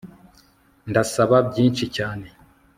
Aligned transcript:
Ndasaba 0.89 1.37
byinshi 1.49 1.85
cyane 1.95 2.27